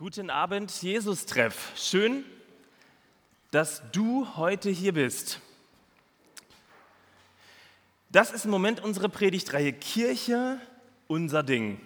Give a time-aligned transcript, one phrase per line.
[0.00, 1.72] Guten Abend, Jesus-Treff.
[1.76, 2.24] Schön,
[3.50, 5.40] dass du heute hier bist.
[8.08, 10.58] Das ist im Moment unsere Predigtreihe Kirche,
[11.06, 11.82] unser Ding.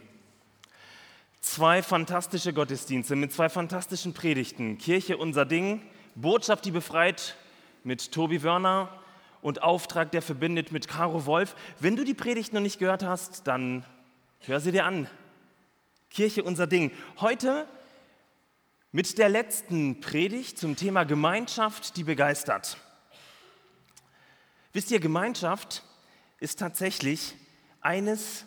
[1.41, 4.79] Zwei fantastische Gottesdienste mit zwei fantastischen Predigten.
[4.79, 5.83] Kirche, unser Ding,
[6.15, 7.35] Botschaft, die befreit
[7.83, 8.97] mit Tobi Wörner
[9.43, 11.57] und Auftrag, der verbindet mit Caro Wolf.
[11.81, 13.85] Wenn du die Predigt noch nicht gehört hast, dann
[14.39, 15.09] hör sie dir an.
[16.11, 16.93] Kirche, unser Ding.
[17.19, 17.67] Heute
[18.95, 22.77] mit der letzten Predigt zum Thema Gemeinschaft, die begeistert.
[24.73, 25.83] Wisst ihr, Gemeinschaft
[26.39, 27.35] ist tatsächlich
[27.81, 28.45] eines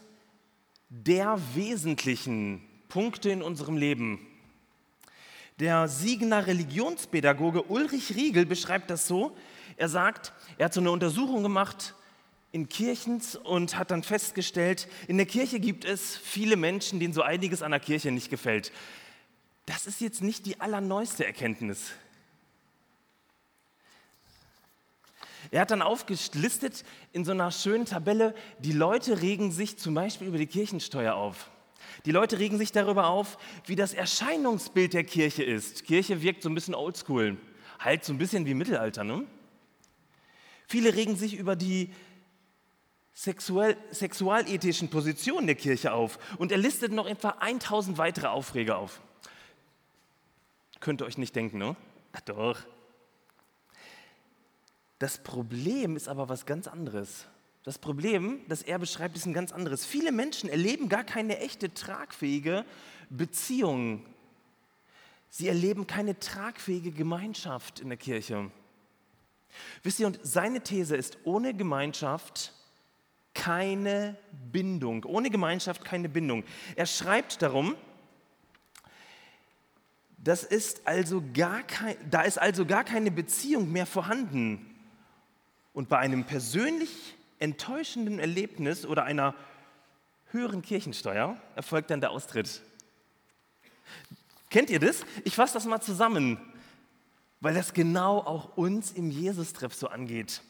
[0.88, 4.26] der wesentlichen Punkte in unserem Leben.
[5.60, 9.36] Der Siegener Religionspädagoge Ulrich Riegel beschreibt das so.
[9.76, 11.94] Er sagt, er hat so eine Untersuchung gemacht
[12.54, 17.22] in Kirchens und hat dann festgestellt, in der Kirche gibt es viele Menschen, denen so
[17.22, 18.72] einiges an der Kirche nicht gefällt.
[19.68, 21.92] Das ist jetzt nicht die allerneueste Erkenntnis.
[25.52, 30.28] Er hat dann aufgelistet in so einer schönen Tabelle, die Leute regen sich zum Beispiel
[30.28, 31.50] über die Kirchensteuer auf.
[32.06, 35.84] Die Leute regen sich darüber auf, wie das Erscheinungsbild der Kirche ist.
[35.84, 37.38] Kirche wirkt so ein bisschen oldschool,
[37.80, 39.04] halt so ein bisschen wie Mittelalter.
[39.04, 39.26] Ne?
[40.66, 41.94] Viele regen sich über die
[43.14, 49.02] sexuell, sexualethischen Positionen der Kirche auf und er listet noch etwa 1000 weitere Aufreger auf.
[50.80, 51.76] Könnt ihr euch nicht denken, ne?
[52.14, 52.60] Ach doch.
[55.00, 57.28] Das Problem ist aber was ganz anderes.
[57.64, 59.86] Das Problem, das er beschreibt, ist ein ganz anderes.
[59.86, 62.66] Viele Menschen erleben gar keine echte tragfähige
[63.10, 64.06] Beziehung.
[65.30, 68.50] Sie erleben keine tragfähige Gemeinschaft in der Kirche.
[69.84, 72.54] Wisst ihr, und seine These ist, ohne Gemeinschaft
[73.34, 74.18] keine
[74.52, 75.04] Bindung.
[75.04, 76.44] Ohne Gemeinschaft keine Bindung.
[76.76, 77.76] Er schreibt darum,
[80.28, 84.76] das ist also gar kein, da ist also gar keine Beziehung mehr vorhanden.
[85.72, 89.36] Und bei einem persönlich enttäuschenden Erlebnis oder einer
[90.32, 92.62] höheren Kirchensteuer erfolgt dann der Austritt.
[94.50, 95.06] Kennt ihr das?
[95.24, 96.38] Ich fasse das mal zusammen,
[97.40, 100.42] weil das genau auch uns im Jesus-Treff so angeht.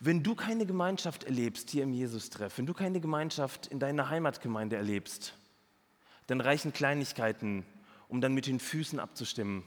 [0.00, 4.74] Wenn du keine Gemeinschaft erlebst hier im Jesus-Treff, wenn du keine Gemeinschaft in deiner Heimatgemeinde
[4.74, 5.34] erlebst,
[6.26, 7.64] dann reichen Kleinigkeiten
[8.08, 9.64] um dann mit den Füßen abzustimmen.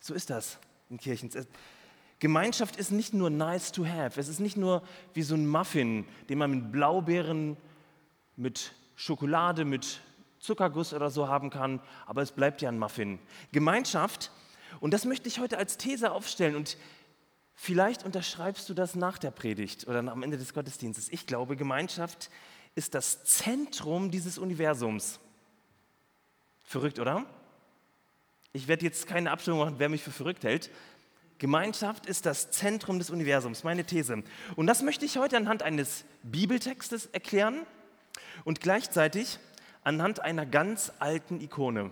[0.00, 0.58] So ist das
[0.90, 1.30] in Kirchen.
[2.18, 4.20] Gemeinschaft ist nicht nur nice to have.
[4.20, 4.82] Es ist nicht nur
[5.14, 7.56] wie so ein Muffin, den man mit Blaubeeren,
[8.36, 10.00] mit Schokolade, mit
[10.38, 13.18] Zuckerguss oder so haben kann, aber es bleibt ja ein Muffin.
[13.52, 14.30] Gemeinschaft,
[14.80, 16.76] und das möchte ich heute als These aufstellen und
[17.54, 21.08] vielleicht unterschreibst du das nach der Predigt oder am Ende des Gottesdienstes.
[21.10, 22.30] Ich glaube, Gemeinschaft
[22.74, 25.20] ist das Zentrum dieses Universums.
[26.72, 27.26] Verrückt, oder?
[28.54, 30.70] Ich werde jetzt keine Abstimmung machen, wer mich für verrückt hält.
[31.36, 34.22] Gemeinschaft ist das Zentrum des Universums, meine These.
[34.56, 37.66] Und das möchte ich heute anhand eines Bibeltextes erklären
[38.44, 39.38] und gleichzeitig
[39.84, 41.90] anhand einer ganz alten Ikone.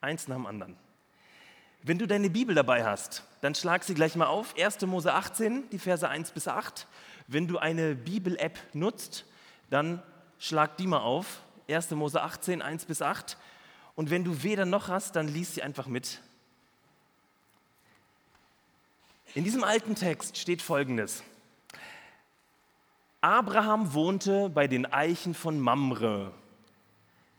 [0.00, 0.76] Eins nach dem anderen.
[1.84, 4.56] Wenn du deine Bibel dabei hast, dann schlag sie gleich mal auf.
[4.58, 4.80] 1.
[4.86, 6.88] Mose 18, die Verse 1 bis 8.
[7.28, 9.26] Wenn du eine Bibel-App nutzt,
[9.70, 10.02] dann
[10.40, 11.42] schlag die mal auf.
[11.68, 11.90] 1.
[11.92, 13.36] Mose 18, 1 bis 8.
[13.94, 16.20] Und wenn du weder noch hast, dann lies sie einfach mit.
[19.34, 21.22] In diesem alten Text steht folgendes.
[23.20, 26.32] Abraham wohnte bei den Eichen von Mamre.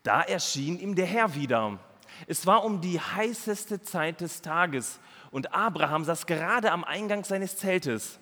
[0.04, 1.80] Da erschien ihm der Herr wieder.
[2.28, 5.00] Es war um die heißeste Zeit des Tages
[5.32, 8.20] und Abraham saß gerade am Eingang seines Zeltes.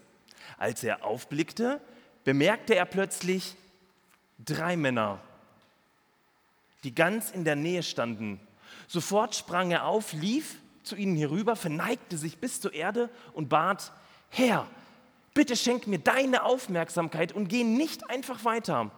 [0.57, 1.81] Als er aufblickte,
[2.23, 3.55] bemerkte er plötzlich
[4.39, 5.19] drei Männer
[6.83, 8.39] die ganz in der Nähe standen.
[8.87, 13.91] Sofort sprang er auf, lief zu ihnen herüber, verneigte sich bis zur Erde und bat,
[14.29, 14.67] Herr,
[15.33, 18.91] bitte schenk mir deine Aufmerksamkeit und geh nicht einfach weiter.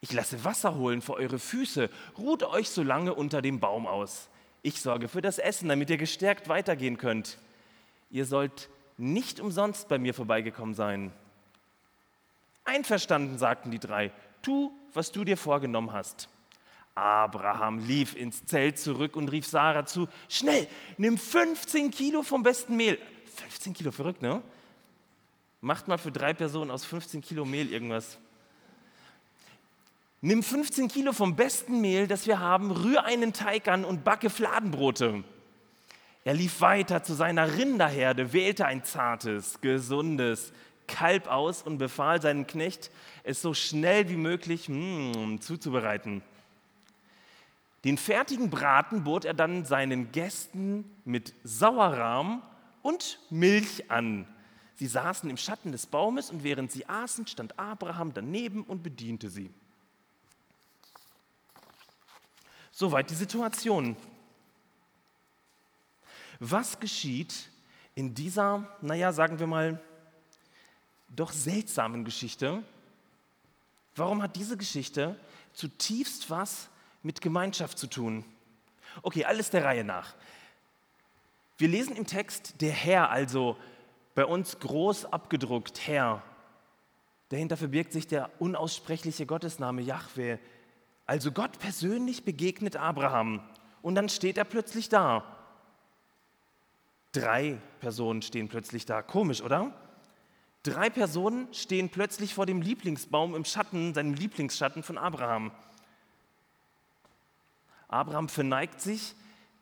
[0.00, 4.28] Ich lasse Wasser holen vor eure Füße, ruht euch so lange unter dem Baum aus.
[4.62, 7.38] Ich sorge für das Essen, damit ihr gestärkt weitergehen könnt.
[8.10, 11.12] Ihr sollt nicht umsonst bei mir vorbeigekommen sein.
[12.64, 14.12] Einverstanden, sagten die drei,
[14.42, 16.28] tu, was du dir vorgenommen hast.
[16.98, 20.66] Abraham lief ins Zelt zurück und rief Sarah zu, schnell,
[20.96, 22.98] nimm 15 Kilo vom besten Mehl.
[23.36, 24.42] 15 Kilo, verrückt, ne?
[25.60, 28.18] Macht mal für drei Personen aus 15 Kilo Mehl irgendwas.
[30.20, 34.30] Nimm 15 Kilo vom besten Mehl, das wir haben, rühr einen Teig an und backe
[34.30, 35.22] Fladenbrote.
[36.24, 40.52] Er lief weiter zu seiner Rinderherde, wählte ein zartes, gesundes
[40.88, 42.90] Kalb aus und befahl seinem Knecht,
[43.22, 46.22] es so schnell wie möglich mm, zuzubereiten.
[47.84, 52.42] Den fertigen Braten bot er dann seinen Gästen mit Sauerrahm
[52.82, 54.26] und Milch an.
[54.74, 59.30] Sie saßen im Schatten des Baumes und während sie aßen, stand Abraham daneben und bediente
[59.30, 59.50] sie.
[62.70, 63.96] Soweit die Situation.
[66.38, 67.48] Was geschieht
[67.96, 69.80] in dieser, naja, sagen wir mal,
[71.08, 72.62] doch seltsamen Geschichte?
[73.96, 75.18] Warum hat diese Geschichte
[75.52, 76.68] zutiefst was
[77.08, 78.22] mit Gemeinschaft zu tun?
[79.00, 80.14] Okay, alles der Reihe nach.
[81.56, 83.56] Wir lesen im Text der Herr, also
[84.14, 86.22] bei uns groß abgedruckt, Herr.
[87.30, 90.36] Dahinter verbirgt sich der unaussprechliche Gottesname Yahweh.
[91.06, 93.40] Also Gott persönlich begegnet Abraham
[93.80, 95.24] und dann steht er plötzlich da.
[97.12, 99.00] Drei Personen stehen plötzlich da.
[99.00, 99.72] Komisch, oder?
[100.62, 105.52] Drei Personen stehen plötzlich vor dem Lieblingsbaum im Schatten, seinem Lieblingsschatten von Abraham.
[107.88, 109.14] Abraham verneigt sich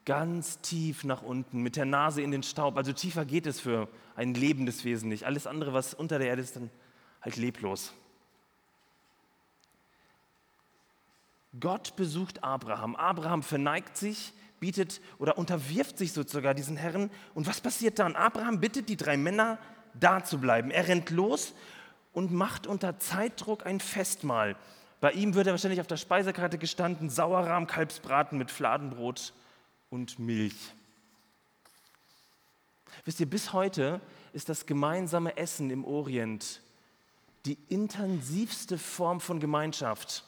[0.04, 2.76] ganz tief nach unten, mit der Nase in den Staub.
[2.76, 5.24] Also tiefer geht es für ein lebendes Wesen nicht.
[5.24, 6.70] Alles andere, was unter der Erde ist, dann
[7.22, 7.92] halt leblos.
[11.58, 12.96] Gott besucht Abraham.
[12.96, 17.10] Abraham verneigt sich, bietet oder unterwirft sich sogar diesen Herren.
[17.34, 18.14] Und was passiert dann?
[18.14, 19.58] Abraham bittet die drei Männer,
[19.94, 20.70] da zu bleiben.
[20.70, 21.54] Er rennt los
[22.12, 24.56] und macht unter Zeitdruck ein Festmahl.
[25.06, 29.34] Bei ihm würde wahrscheinlich auf der Speisekarte gestanden Sauerrahm, Kalbsbraten mit Fladenbrot
[29.88, 30.74] und Milch.
[33.04, 34.00] Wisst ihr, bis heute
[34.32, 36.60] ist das gemeinsame Essen im Orient
[37.44, 40.24] die intensivste Form von Gemeinschaft.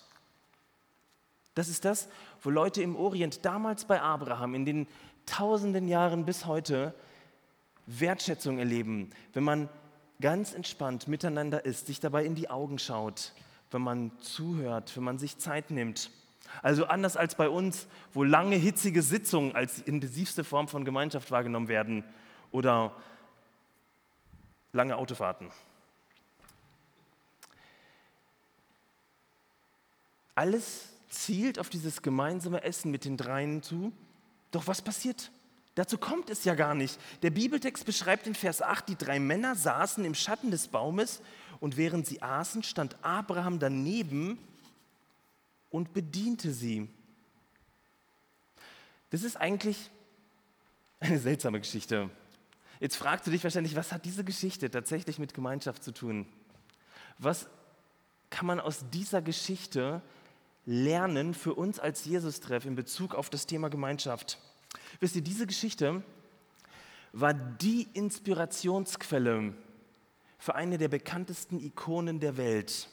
[1.57, 2.09] Das ist das,
[2.41, 4.87] wo Leute im Orient damals bei Abraham in den
[5.27, 6.95] tausenden Jahren bis heute
[7.87, 9.69] Wertschätzung erleben, wenn man
[10.21, 13.33] ganz entspannt miteinander ist, sich dabei in die Augen schaut,
[13.71, 16.11] wenn man zuhört, wenn man sich Zeit nimmt.
[16.63, 21.69] Also anders als bei uns, wo lange hitzige Sitzungen als intensivste Form von Gemeinschaft wahrgenommen
[21.69, 22.05] werden
[22.51, 22.95] oder
[24.73, 25.51] lange Autofahrten.
[30.35, 33.93] Alles zielt auf dieses gemeinsame Essen mit den dreien zu.
[34.51, 35.31] Doch was passiert?
[35.75, 36.99] Dazu kommt es ja gar nicht.
[37.23, 41.21] Der Bibeltext beschreibt in Vers 8, die drei Männer saßen im Schatten des Baumes
[41.61, 44.39] und während sie aßen, stand Abraham daneben
[45.71, 46.89] und bediente sie.
[49.11, 49.91] Das ist eigentlich
[51.01, 52.11] eine seltsame Geschichte.
[52.81, 56.27] Jetzt fragst du dich wahrscheinlich, was hat diese Geschichte tatsächlich mit Gemeinschaft zu tun?
[57.19, 57.49] Was
[58.31, 60.03] kann man aus dieser Geschichte
[60.67, 64.39] lernen für uns als Jesus-Treff in Bezug auf das Thema Gemeinschaft?
[65.01, 66.03] Wisst ihr, diese Geschichte
[67.13, 69.55] war die Inspirationsquelle
[70.39, 72.89] für eine der bekanntesten Ikonen der Welt.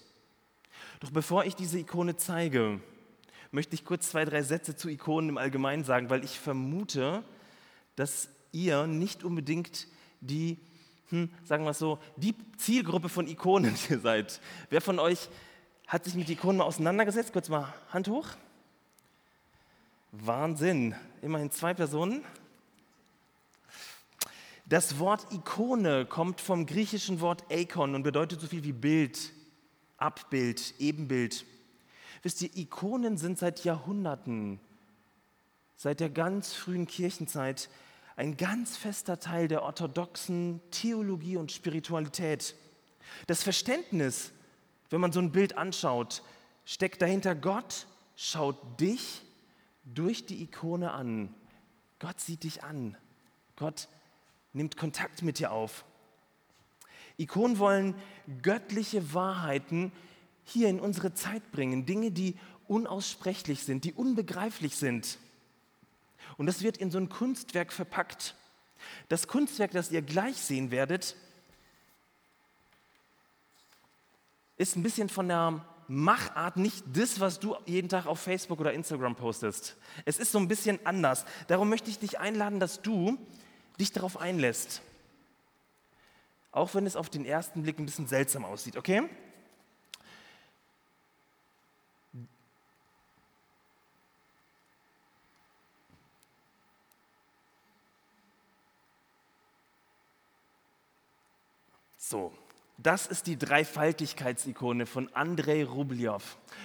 [0.99, 2.79] Doch bevor ich diese Ikone zeige,
[3.51, 7.23] möchte ich kurz zwei, drei Sätze zu Ikonen im Allgemeinen sagen, weil ich vermute,
[7.95, 9.87] dass ihr nicht unbedingt
[10.21, 10.57] die,
[11.09, 14.41] hm, sagen wir es so, die Zielgruppe von Ikonen hier seid.
[14.69, 15.29] Wer von euch
[15.87, 17.31] hat sich mit Ikonen mal auseinandergesetzt?
[17.31, 18.27] Kurz mal Hand hoch.
[20.11, 20.95] Wahnsinn.
[21.21, 22.23] Immerhin zwei Personen.
[24.67, 29.31] Das Wort Ikone kommt vom griechischen Wort Eikon und bedeutet so viel wie Bild,
[29.97, 31.45] Abbild, Ebenbild.
[32.23, 34.59] Wisst ihr, Ikonen sind seit Jahrhunderten,
[35.75, 37.69] seit der ganz frühen Kirchenzeit,
[38.15, 42.55] ein ganz fester Teil der orthodoxen Theologie und Spiritualität.
[43.27, 44.31] Das Verständnis,
[44.89, 46.23] wenn man so ein Bild anschaut,
[46.63, 49.21] steckt dahinter, Gott schaut dich
[49.83, 51.35] durch die Ikone an.
[51.99, 52.97] Gott sieht dich an.
[53.57, 53.89] Gott
[54.55, 55.85] nimmt Kontakt mit dir auf.
[57.17, 57.95] Ikonen wollen
[58.41, 59.91] göttliche Wahrheiten
[60.43, 62.35] hier in unsere Zeit bringen, Dinge, die
[62.67, 65.17] unaussprechlich sind, die unbegreiflich sind.
[66.37, 68.35] Und das wird in so ein Kunstwerk verpackt.
[69.07, 71.15] Das Kunstwerk, das ihr gleich sehen werdet,
[74.57, 78.73] ist ein bisschen von der Machart nicht das, was du jeden Tag auf Facebook oder
[78.73, 79.77] Instagram postest.
[80.05, 81.25] Es ist so ein bisschen anders.
[81.47, 83.17] Darum möchte ich dich einladen, dass du
[83.79, 84.81] dich darauf einlässt.
[86.51, 89.09] Auch wenn es auf den ersten Blick ein bisschen seltsam aussieht, okay?
[101.97, 102.31] So,
[102.77, 106.21] das ist die Dreifaltigkeitsikone von Andrei Rubljow.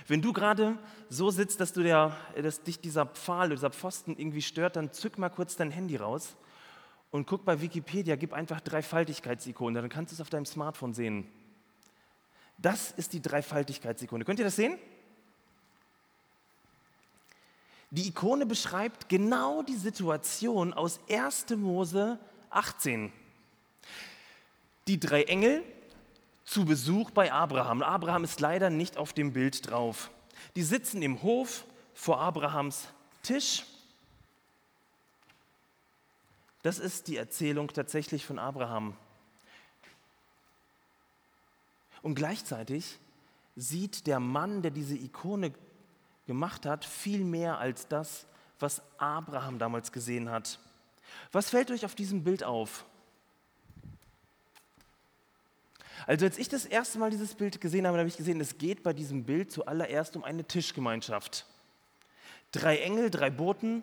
[0.07, 4.43] Wenn du gerade so sitzt, dass, du der, dass dich dieser Pfahl, dieser Pfosten irgendwie
[4.43, 6.37] stört, dann zück mal kurz dein Handy raus
[7.11, 11.26] und guck bei Wikipedia, gib einfach Dreifaltigkeitsikone, dann kannst du es auf deinem Smartphone sehen.
[12.59, 14.25] Das ist die Dreifaltigkeitsikone.
[14.25, 14.79] Könnt ihr das sehen?
[17.90, 21.47] Die Ikone beschreibt genau die Situation aus 1.
[21.57, 23.12] Mose 18.
[24.87, 25.64] Die drei Engel
[26.45, 27.83] zu Besuch bei Abraham.
[27.83, 30.11] Abraham ist leider nicht auf dem Bild drauf.
[30.55, 31.64] Die sitzen im Hof
[31.95, 32.88] vor Abrahams
[33.23, 33.64] Tisch.
[36.62, 38.97] Das ist die Erzählung tatsächlich von Abraham.
[42.02, 42.99] Und gleichzeitig
[43.57, 45.52] sieht der Mann, der diese Ikone
[46.26, 48.26] gemacht hat, viel mehr als das,
[48.59, 50.59] was Abraham damals gesehen hat.
[51.33, 52.85] Was fällt euch auf diesem Bild auf?
[56.07, 58.83] Also als ich das erste Mal dieses Bild gesehen habe, habe ich gesehen, es geht
[58.83, 61.47] bei diesem Bild zuallererst um eine Tischgemeinschaft.
[62.52, 63.83] Drei Engel, drei Boten,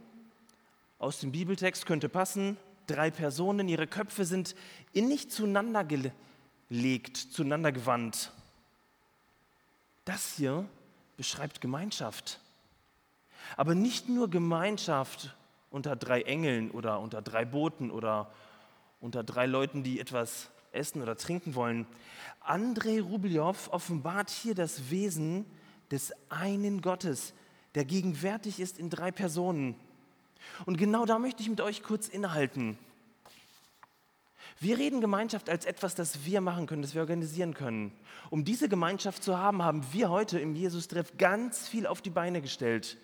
[0.99, 2.57] aus dem Bibeltext könnte passen,
[2.87, 4.55] drei Personen, ihre Köpfe sind
[4.93, 8.31] innig zueinander gelegt, zueinander gewandt.
[10.05, 10.65] Das hier
[11.17, 12.39] beschreibt Gemeinschaft.
[13.55, 15.35] Aber nicht nur Gemeinschaft
[15.69, 18.31] unter drei Engeln oder unter drei Booten oder
[18.99, 21.85] unter drei Leuten, die etwas essen oder trinken wollen.
[22.39, 25.45] Andrei Rublev offenbart hier das Wesen
[25.91, 27.33] des einen Gottes,
[27.75, 29.75] der gegenwärtig ist in drei Personen.
[30.65, 32.77] Und genau da möchte ich mit euch kurz innehalten.
[34.59, 37.91] Wir reden Gemeinschaft als etwas, das wir machen können, das wir organisieren können.
[38.31, 42.41] Um diese Gemeinschaft zu haben, haben wir heute im Jesus-Treff ganz viel auf die Beine
[42.41, 42.97] gestellt.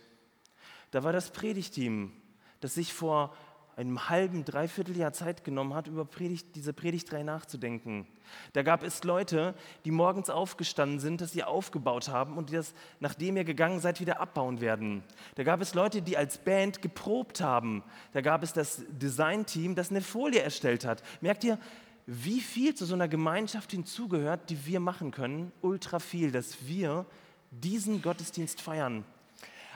[0.89, 2.11] Da war das Predigteam,
[2.59, 3.35] das sich vor
[3.75, 8.07] einem halben, dreiviertel Jahr Zeit genommen hat, über Predigt, diese Predigtreihe nachzudenken.
[8.53, 9.53] Da gab es Leute,
[9.85, 13.99] die morgens aufgestanden sind, das sie aufgebaut haben und die das, nachdem ihr gegangen seid,
[13.99, 15.03] wieder abbauen werden.
[15.35, 17.83] Da gab es Leute, die als Band geprobt haben.
[18.11, 21.03] Da gab es das Designteam, das eine Folie erstellt hat.
[21.21, 21.57] Merkt ihr,
[22.05, 25.51] wie viel zu so einer Gemeinschaft hinzugehört, die wir machen können?
[25.61, 27.05] Ultra viel, dass wir
[27.51, 29.05] diesen Gottesdienst feiern.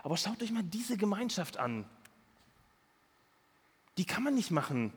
[0.03, 1.85] Aber schaut euch mal diese Gemeinschaft an
[3.97, 4.93] die kann man nicht machen.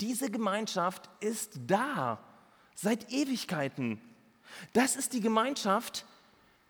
[0.00, 2.22] Diese Gemeinschaft ist da,
[2.74, 4.00] seit Ewigkeiten.
[4.72, 6.06] Das ist die Gemeinschaft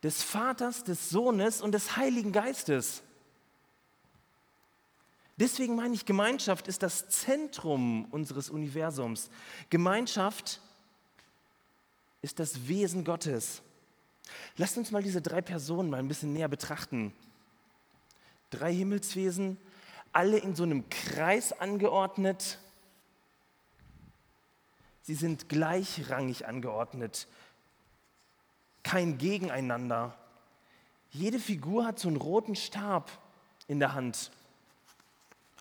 [0.02, 3.02] des Vaters, des Sohnes und des Heiligen Geistes.
[5.37, 9.30] Deswegen meine ich, Gemeinschaft ist das Zentrum unseres Universums.
[9.70, 10.61] Gemeinschaft
[12.23, 13.62] ist das Wesen Gottes.
[14.56, 17.12] Lasst uns mal diese drei Personen mal ein bisschen näher betrachten.
[18.50, 19.58] Drei Himmelswesen,
[20.12, 22.58] alle in so einem Kreis angeordnet.
[25.02, 27.26] Sie sind gleichrangig angeordnet,
[28.82, 30.16] kein Gegeneinander.
[31.10, 33.10] Jede Figur hat so einen roten Stab
[33.66, 34.30] in der Hand,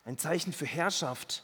[0.06, 1.44] ein Zeichen für Herrschaft.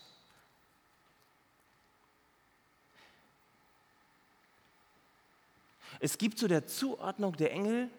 [5.99, 7.89] Es gibt zu der Zuordnung der Engel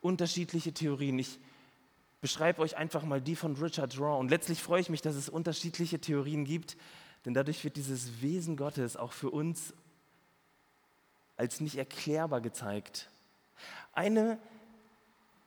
[0.00, 1.18] unterschiedliche Theorien.
[1.20, 1.38] Ich
[2.20, 4.18] beschreibe euch einfach mal die von Richard Raw.
[4.18, 6.76] Und letztlich freue ich mich, dass es unterschiedliche Theorien gibt,
[7.24, 9.74] denn dadurch wird dieses Wesen Gottes auch für uns
[11.36, 13.10] als nicht erklärbar gezeigt.
[13.92, 14.38] Eine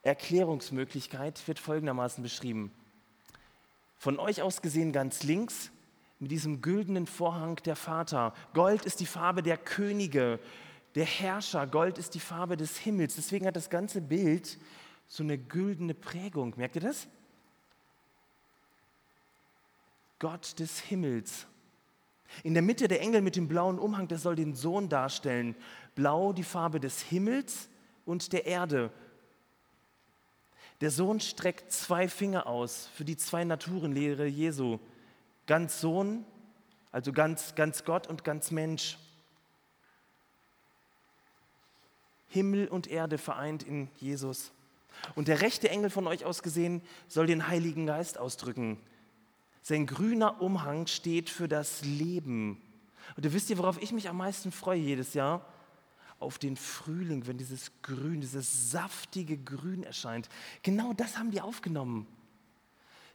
[0.02, 2.72] Erklärungsmöglichkeit wird folgendermaßen beschrieben.
[3.98, 5.70] Von euch aus gesehen ganz links
[6.18, 8.34] mit diesem güldenen Vorhang der Vater.
[8.54, 10.38] Gold ist die Farbe der Könige,
[10.94, 11.66] der Herrscher.
[11.66, 13.16] Gold ist die Farbe des Himmels.
[13.16, 14.58] Deswegen hat das ganze Bild
[15.10, 16.54] so eine güldene Prägung.
[16.56, 17.08] Merkt ihr das?
[20.20, 21.46] Gott des Himmels.
[22.44, 25.56] In der Mitte der Engel mit dem blauen Umhang, der soll den Sohn darstellen.
[25.96, 27.68] Blau die Farbe des Himmels
[28.06, 28.92] und der Erde.
[30.80, 34.78] Der Sohn streckt zwei Finger aus für die zwei Naturenlehre Jesu.
[35.48, 36.24] Ganz Sohn,
[36.92, 38.96] also ganz, ganz Gott und ganz Mensch.
[42.28, 44.52] Himmel und Erde vereint in Jesus.
[45.14, 48.78] Und der rechte Engel von euch aus gesehen soll den Heiligen Geist ausdrücken.
[49.62, 52.60] Sein grüner Umhang steht für das Leben.
[53.16, 55.46] Und ihr wisst ihr, worauf ich mich am meisten freue jedes Jahr?
[56.18, 60.28] Auf den Frühling, wenn dieses Grün, dieses saftige Grün erscheint.
[60.62, 62.06] Genau das haben die aufgenommen.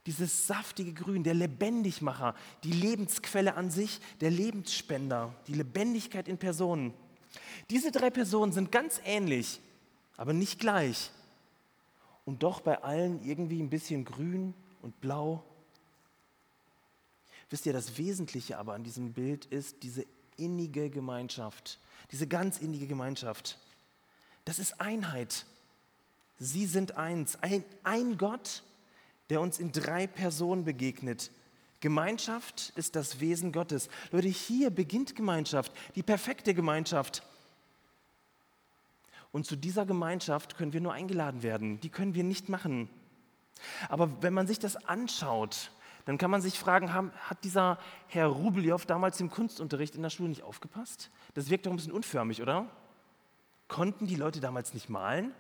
[0.06, 6.94] Dieses saftige Grün, der Lebendigmacher, die Lebensquelle an sich, der Lebensspender, die Lebendigkeit in Personen.
[7.72, 9.60] Diese drei Personen sind ganz ähnlich,
[10.16, 11.12] aber nicht gleich
[12.26, 15.44] und doch bei allen irgendwie ein bisschen grün und blau.
[17.50, 20.06] Wisst ihr, das Wesentliche aber an diesem Bild ist diese
[20.38, 21.80] innige Gemeinschaft,
[22.12, 23.60] diese ganz innige Gemeinschaft.
[24.44, 25.46] Das ist Einheit.
[26.38, 27.38] Sie sind eins.
[27.42, 28.64] Ein, ein Gott,
[29.30, 31.32] der uns in drei Personen begegnet.
[31.80, 33.90] Gemeinschaft ist das Wesen Gottes.
[34.12, 37.24] Leute, hier beginnt Gemeinschaft, die perfekte Gemeinschaft.
[39.36, 41.82] Und zu dieser Gemeinschaft können wir nur eingeladen werden.
[41.82, 42.88] Die können wir nicht machen.
[43.90, 45.72] Aber wenn man sich das anschaut,
[46.06, 47.78] dann kann man sich fragen, hat dieser
[48.08, 51.12] Herr Rubeljow damals im Kunstunterricht in der Schule nicht aufgepasst?
[51.34, 52.70] Das wirkt doch ein bisschen unförmig, oder?
[53.68, 55.34] Konnten die Leute damals nicht malen?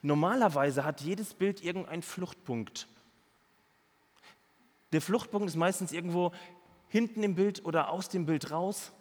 [0.00, 2.86] Normalerweise hat jedes Bild irgendeinen Fluchtpunkt.
[4.92, 6.30] Der Fluchtpunkt ist meistens irgendwo
[6.86, 8.92] hinten im Bild oder aus dem Bild raus.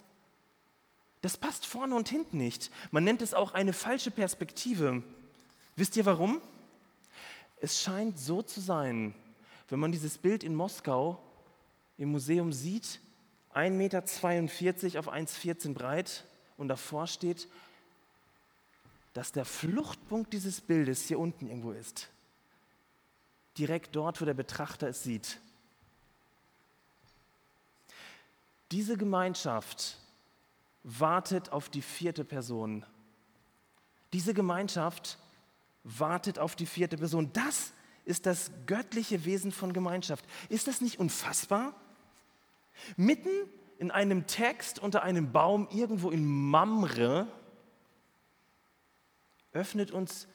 [1.22, 2.72] Das passt vorne und hinten nicht.
[2.92, 5.04] Man nennt es auch eine falsche Perspektive.
[5.76, 6.42] Wisst ihr warum?
[7.62, 9.14] Es scheint so zu sein,
[9.68, 11.22] wenn man dieses Bild in Moskau
[11.98, 13.02] im Museum sieht,
[13.54, 16.24] 1,42 Meter auf 1,14 breit
[16.58, 17.50] und davor steht,
[19.14, 22.10] dass der Fluchtpunkt dieses Bildes hier unten irgendwo ist.
[23.58, 25.40] Direkt dort, wo der Betrachter es sieht.
[28.72, 29.98] Diese Gemeinschaft
[30.84, 32.86] wartet auf die vierte Person.
[34.14, 35.20] Diese Gemeinschaft
[35.84, 37.32] wartet auf die vierte Person.
[37.34, 37.74] Das
[38.06, 40.26] ist das göttliche Wesen von Gemeinschaft.
[40.50, 41.74] Ist das nicht unfassbar?
[42.98, 43.30] Mitten
[43.78, 47.28] in einem Text unter einem Baum irgendwo in Mamre
[49.52, 50.28] öffnet uns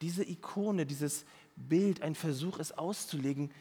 [0.00, 1.24] diese Ikone, dieses
[1.56, 3.52] Bild, ein Versuch, es auszulegen,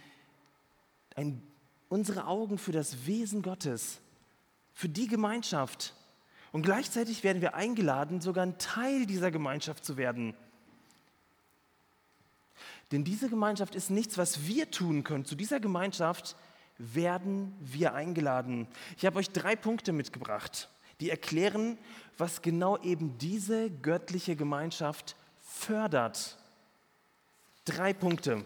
[1.15, 1.41] ein,
[1.89, 4.01] unsere Augen für das Wesen Gottes,
[4.73, 5.93] für die Gemeinschaft.
[6.51, 10.33] Und gleichzeitig werden wir eingeladen, sogar ein Teil dieser Gemeinschaft zu werden.
[12.91, 15.23] Denn diese Gemeinschaft ist nichts, was wir tun können.
[15.23, 16.35] Zu dieser Gemeinschaft
[16.77, 18.67] werden wir eingeladen.
[18.97, 21.77] Ich habe euch drei Punkte mitgebracht, die erklären,
[22.17, 26.37] was genau eben diese göttliche Gemeinschaft fördert.
[27.63, 28.43] Drei Punkte.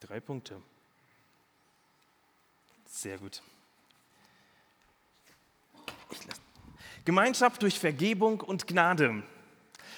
[0.00, 0.62] Drei Punkte.
[2.86, 3.42] Sehr gut.
[7.04, 9.22] Gemeinschaft durch Vergebung und Gnade.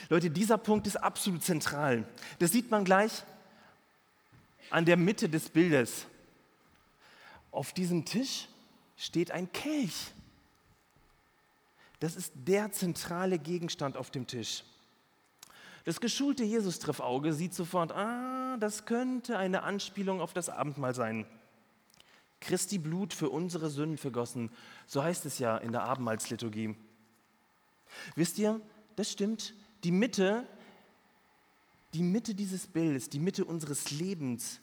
[0.09, 2.07] Leute, dieser Punkt ist absolut zentral.
[2.39, 3.25] Das sieht man gleich
[4.71, 6.07] an der Mitte des Bildes.
[7.51, 8.49] Auf diesem Tisch
[8.97, 10.13] steht ein Kelch.
[12.01, 14.63] Das ist der zentrale Gegenstand auf dem Tisch.
[15.85, 21.27] Das geschulte Jesus-Treffauge sieht sofort, ah, das könnte eine Anspielung auf das Abendmahl sein.
[22.41, 24.51] Christi Blut für unsere Sünden vergossen,
[24.87, 26.77] so heißt es ja in der Abendmahlsliturgie.
[28.15, 28.61] Wisst ihr,
[28.97, 30.47] das stimmt, die Mitte,
[31.95, 34.61] die Mitte dieses Bildes, die Mitte unseres Lebens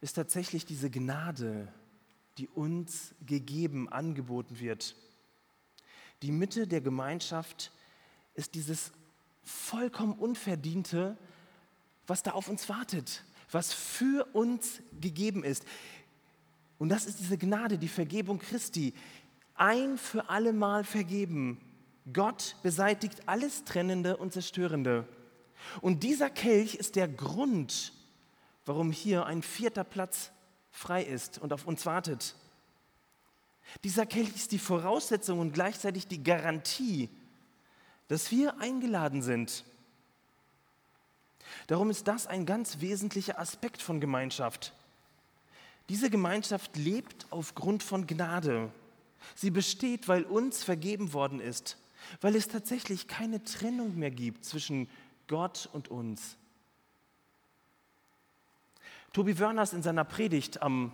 [0.00, 1.72] ist tatsächlich diese Gnade,
[2.38, 4.94] die uns gegeben, angeboten wird.
[6.22, 7.72] Die Mitte der Gemeinschaft
[8.34, 8.92] ist dieses
[9.42, 11.16] vollkommen Unverdiente,
[12.06, 15.64] was da auf uns wartet, was für uns gegeben ist.
[16.78, 18.94] Und das ist diese Gnade, die Vergebung Christi.
[19.54, 21.60] Ein für alle Mal vergeben.
[22.12, 25.08] Gott beseitigt alles Trennende und Zerstörende.
[25.80, 27.92] Und dieser Kelch ist der Grund,
[28.66, 30.30] warum hier ein vierter Platz
[30.70, 32.34] frei ist und auf uns wartet.
[33.82, 37.08] Dieser Kelch ist die Voraussetzung und gleichzeitig die Garantie,
[38.08, 39.64] dass wir eingeladen sind.
[41.66, 44.72] Darum ist das ein ganz wesentlicher Aspekt von Gemeinschaft.
[45.88, 48.70] Diese Gemeinschaft lebt aufgrund von Gnade.
[49.34, 51.78] Sie besteht, weil uns vergeben worden ist,
[52.20, 54.88] weil es tatsächlich keine Trennung mehr gibt zwischen
[55.28, 56.36] Gott und uns.
[59.12, 60.92] Tobi Wörner ist in seiner Predigt am,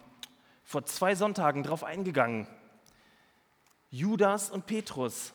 [0.62, 2.46] vor zwei Sonntagen darauf eingegangen.
[3.90, 5.33] Judas und Petrus,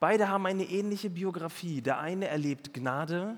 [0.00, 1.80] beide haben eine ähnliche Biografie.
[1.80, 3.36] Der eine erlebt Gnade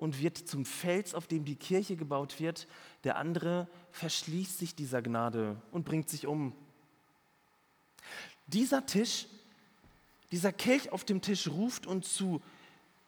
[0.00, 2.66] und wird zum Fels, auf dem die Kirche gebaut wird.
[3.04, 6.54] Der andere verschließt sich dieser Gnade und bringt sich um.
[8.46, 9.26] Dieser Tisch,
[10.32, 12.40] dieser Kelch auf dem Tisch ruft uns zu,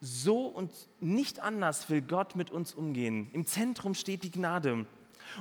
[0.01, 3.31] so und nicht anders will Gott mit uns umgehen.
[3.33, 4.85] Im Zentrum steht die Gnade.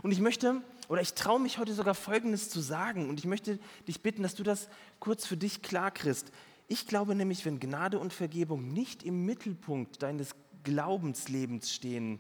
[0.04, 3.60] Und ich möchte, oder ich traue mich heute sogar Folgendes zu sagen, und ich möchte
[3.88, 6.32] dich bitten, dass du das kurz für dich klar kriegst.
[6.68, 12.20] Ich glaube nämlich, wenn Gnade und Vergebung nicht im Mittelpunkt deines Glaubenslebens stehen,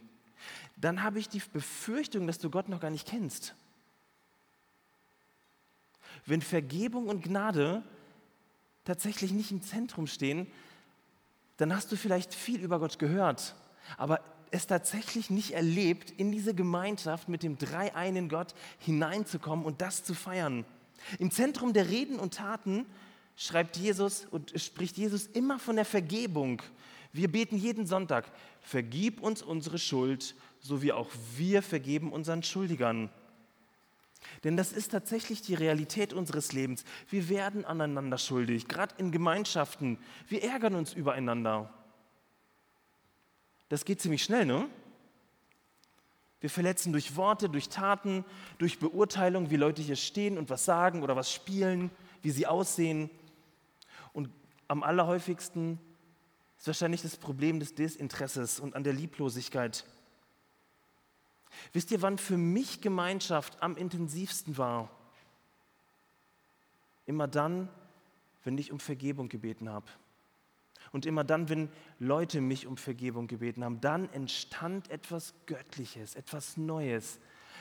[0.78, 3.56] dann habe ich die Befürchtung, dass du Gott noch gar nicht kennst.
[6.26, 7.84] Wenn Vergebung und Gnade
[8.86, 10.48] tatsächlich nicht im Zentrum stehen,
[11.58, 13.56] dann hast du vielleicht viel über Gott gehört,
[13.98, 20.04] aber es tatsächlich nicht erlebt, in diese Gemeinschaft mit dem dreieinen Gott hineinzukommen und das
[20.04, 20.66] zu feiern.
[21.20, 22.86] Im Zentrum der Reden und Taten
[23.36, 26.62] schreibt Jesus und spricht Jesus immer von der Vergebung.
[27.14, 33.10] Wir beten jeden Sonntag, vergib uns unsere Schuld, so wie auch wir vergeben unseren Schuldigern.
[34.44, 36.84] Denn das ist tatsächlich die Realität unseres Lebens.
[37.10, 39.98] Wir werden aneinander schuldig, gerade in Gemeinschaften.
[40.28, 41.74] Wir ärgern uns übereinander.
[43.70, 44.68] Das geht ziemlich schnell, ne?
[46.40, 48.26] Wir verletzen durch Worte, durch Taten,
[48.58, 51.92] durch Beurteilung, wie Leute hier stehen und was sagen oder was spielen,
[52.24, 53.12] wie sie aussehen.
[54.12, 54.30] Und
[54.68, 55.80] am allerhäufigsten
[56.62, 59.84] ist wahrscheinlich das Problem des Desinteresses und an der Lieblosigkeit.
[61.74, 64.92] Wisst ihr, wann für mich Gemeinschaft am intensivsten war?
[67.08, 67.68] Immer dann,
[68.44, 69.88] wenn ich um Vergebung gebeten habe.
[70.92, 76.58] Und immer dann, wenn Leute mich um Vergebung gebeten haben, dann entstand etwas Göttliches, etwas
[76.58, 77.20] Neues,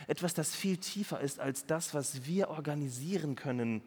[0.08, 3.80] etwas, das viel tiefer ist als das, was wir organisieren können.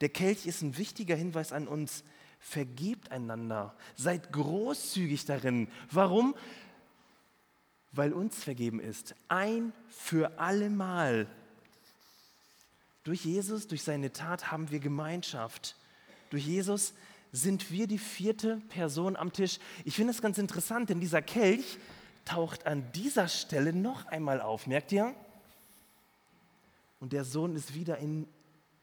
[0.00, 2.02] Der Kelch ist ein wichtiger Hinweis an uns.
[2.40, 5.68] Vergebt einander, seid großzügig darin.
[5.90, 6.34] Warum?
[7.92, 9.14] Weil uns vergeben ist.
[9.28, 11.28] Ein für allemal.
[13.04, 15.76] Durch Jesus, durch seine Tat haben wir Gemeinschaft.
[16.30, 16.94] Durch Jesus
[17.32, 19.58] sind wir die vierte Person am Tisch.
[19.84, 21.78] Ich finde es ganz interessant, denn dieser Kelch
[22.24, 24.66] taucht an dieser Stelle noch einmal auf.
[24.66, 25.14] Merkt ihr?
[27.00, 28.26] Und der Sohn ist wieder in,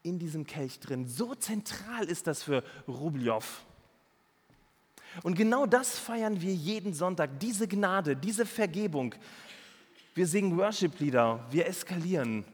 [0.02, 1.06] in diesem Kelch drin.
[1.06, 3.44] So zentral ist das für Rubljow.
[5.22, 9.14] Und genau das feiern wir jeden Sonntag, diese Gnade, diese Vergebung.
[10.14, 12.44] Wir singen Worship-Lieder, wir eskalieren,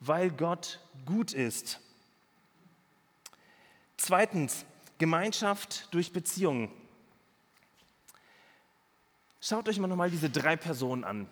[0.00, 1.80] weil Gott gut ist.
[3.96, 4.64] Zweitens,
[4.98, 6.70] Gemeinschaft durch Beziehungen.
[9.40, 11.26] Schaut euch mal nochmal diese drei Personen an.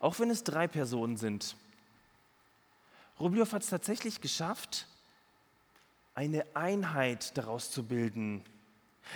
[0.00, 1.56] Auch wenn es drei Personen sind,
[3.18, 4.86] Rubliow hat es tatsächlich geschafft,
[6.14, 8.44] eine Einheit daraus zu bilden.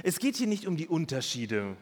[0.02, 1.76] Es geht hier nicht um die Unterschiede.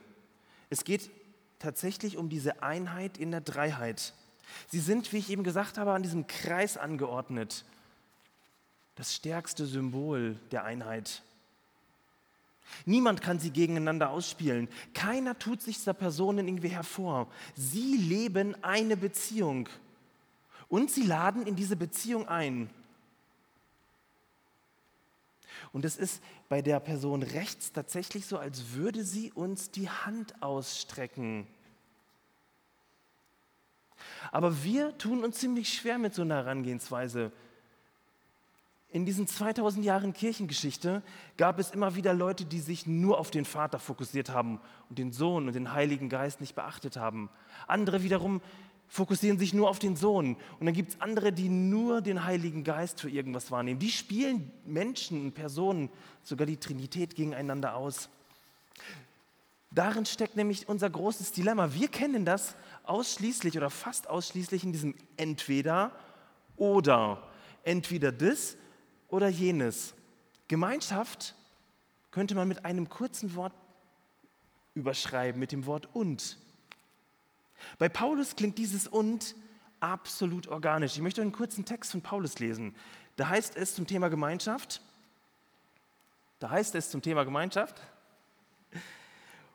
[0.69, 1.11] Es geht
[1.59, 4.15] tatsächlich um diese Einheit in der Dreiheit.
[4.69, 7.65] Sie sind, wie ich eben gesagt habe, an diesem Kreis angeordnet.
[8.97, 11.23] Das stärkste Symbol der Einheit.
[12.87, 14.69] Niemand kann sie gegeneinander ausspielen.
[14.95, 17.29] Keiner tut sich dieser Personen irgendwie hervor.
[17.55, 19.69] Sie leben eine Beziehung
[20.69, 22.71] und sie laden in diese Beziehung ein.
[25.73, 30.43] Und es ist bei der Person rechts tatsächlich so, als würde sie uns die Hand
[30.43, 31.47] ausstrecken.
[34.33, 37.33] Aber wir tun uns ziemlich schwer mit so einer Herangehensweise.
[38.93, 41.03] In diesen 2000 Jahren Kirchengeschichte
[41.37, 45.13] gab es immer wieder Leute, die sich nur auf den Vater fokussiert haben und den
[45.13, 47.31] Sohn und den Heiligen Geist nicht beachtet haben.
[47.69, 48.41] Andere wiederum
[48.89, 50.37] fokussieren sich nur auf den Sohn.
[50.59, 53.79] Und dann gibt es andere, die nur den Heiligen Geist für irgendwas wahrnehmen.
[53.79, 55.89] Die spielen Menschen und Personen,
[56.25, 58.09] sogar die Trinität gegeneinander aus.
[59.71, 61.73] Darin steckt nämlich unser großes Dilemma.
[61.73, 65.93] Wir kennen das ausschließlich oder fast ausschließlich in diesem entweder
[66.57, 67.23] oder.
[67.63, 68.57] Entweder das
[69.11, 69.95] oder jenes.
[70.49, 71.35] Gemeinschaft
[72.11, 73.53] könnte man mit einem kurzen Wort
[74.75, 76.39] überschreiben, mit dem Wort und.
[77.79, 79.35] Bei Paulus klingt dieses und
[79.81, 80.95] absolut organisch.
[80.95, 82.75] Ich möchte einen kurzen Text von Paulus lesen.
[83.17, 84.81] Da heißt es zum Thema Gemeinschaft,
[86.39, 87.81] da heißt es zum Thema Gemeinschaft,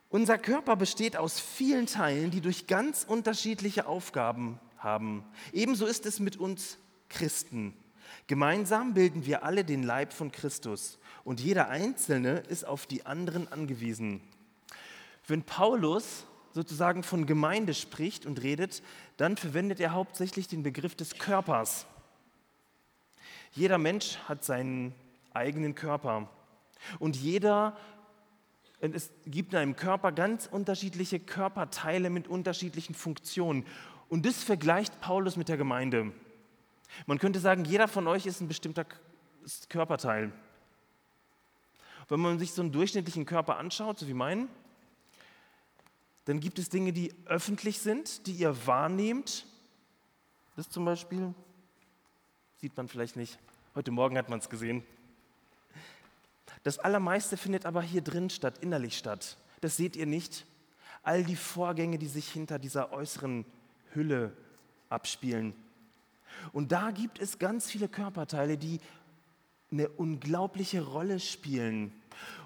[0.10, 5.26] unser Körper besteht aus vielen Teilen, die durch ganz unterschiedliche Aufgaben haben.
[5.52, 6.78] Ebenso ist es mit uns
[7.10, 7.74] Christen.
[8.28, 13.52] Gemeinsam bilden wir alle den Leib von Christus und jeder Einzelne ist auf die anderen
[13.52, 14.22] angewiesen.
[15.28, 18.82] Wenn Paulus sozusagen von Gemeinde spricht und redet,
[19.18, 21.86] dann verwendet er hauptsächlich den Begriff des Körpers.
[23.52, 24.96] Jeder Mensch hat seinen
[25.34, 26.30] eigenen Körper
[27.00, 27.78] und jeder
[28.80, 33.66] es gibt in einem Körper ganz unterschiedliche Körperteile mit unterschiedlichen Funktionen.
[34.10, 36.12] Und das vergleicht Paulus mit der Gemeinde.
[37.06, 38.86] Man könnte sagen, jeder von euch ist ein bestimmter
[39.70, 40.32] Körperteil.
[42.08, 44.48] Wenn man sich so einen durchschnittlichen Körper anschaut, so wie meinen,
[46.26, 49.46] dann gibt es Dinge, die öffentlich sind, die ihr wahrnehmt.
[50.56, 51.34] Das zum Beispiel
[52.58, 53.38] sieht man vielleicht nicht.
[53.76, 54.84] Heute Morgen hat man es gesehen.
[56.64, 59.38] Das Allermeiste findet aber hier drin statt, innerlich statt.
[59.62, 60.46] Das seht ihr nicht.
[61.04, 63.46] All die Vorgänge, die sich hinter dieser äußeren
[63.94, 64.36] Hülle
[64.90, 65.54] abspielen.
[66.52, 68.80] Und da gibt es ganz viele Körperteile, die
[69.71, 71.91] eine unglaubliche Rolle spielen.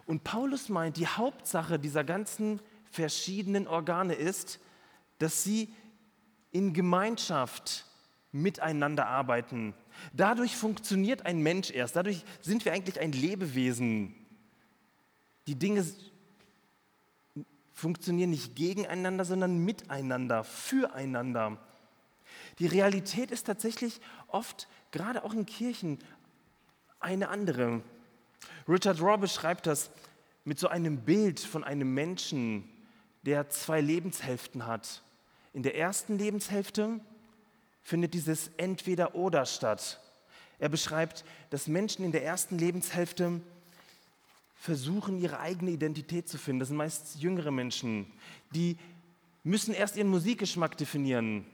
[0.05, 4.59] Und Paulus meint, die Hauptsache dieser ganzen verschiedenen Organe ist,
[5.19, 5.71] dass sie
[6.51, 7.85] in Gemeinschaft
[8.31, 9.73] miteinander arbeiten.
[10.13, 14.15] Dadurch funktioniert ein Mensch erst, dadurch sind wir eigentlich ein Lebewesen.
[15.47, 15.85] Die Dinge
[17.73, 21.57] funktionieren nicht gegeneinander, sondern miteinander, füreinander.
[22.59, 25.99] Die Realität ist tatsächlich oft, gerade auch in Kirchen,
[26.99, 27.81] eine andere.
[28.67, 29.89] Richard Raw beschreibt das
[30.43, 32.69] mit so einem Bild von einem Menschen,
[33.23, 35.01] der zwei Lebenshälften hat.
[35.53, 36.99] In der ersten Lebenshälfte
[37.81, 39.99] findet dieses Entweder-Oder statt.
[40.59, 43.41] Er beschreibt, dass Menschen in der ersten Lebenshälfte
[44.55, 46.59] versuchen, ihre eigene Identität zu finden.
[46.59, 48.11] Das sind meist jüngere Menschen,
[48.53, 48.77] die
[49.43, 51.45] müssen erst ihren Musikgeschmack definieren.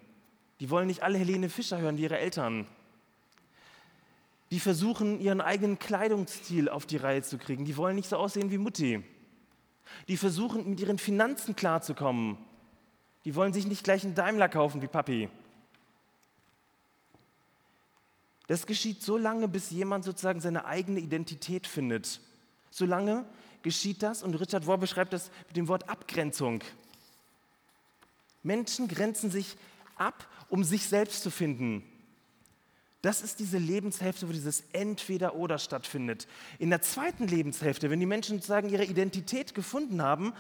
[0.60, 2.68] Die wollen nicht alle Helene Fischer hören wie ihre Eltern.
[4.52, 7.66] Die versuchen, ihren eigenen Kleidungsstil auf die Reihe zu kriegen.
[7.66, 9.04] Die wollen nicht so aussehen wie Mutti.
[10.08, 12.38] Die versuchen, mit ihren Finanzen klarzukommen.
[13.26, 15.30] Die wollen sich nicht gleich einen Daimler kaufen wie Papi.
[18.48, 22.22] Das geschieht so lange, bis jemand sozusagen seine eigene Identität findet.
[22.70, 23.26] So lange
[23.64, 26.64] geschieht das, und Richard Rohr beschreibt das mit dem Wort Abgrenzung.
[28.44, 29.58] Menschen grenzen sich
[29.96, 31.84] ab, um sich selbst zu finden.
[33.02, 36.28] Das ist diese Lebenshälfte, wo dieses Entweder-Oder stattfindet.
[36.58, 40.34] In der zweiten Lebenshälfte, wenn die Menschen sozusagen ihre Identität gefunden haben,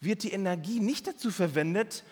[0.00, 2.04] wird die Energie nicht dazu verwendet,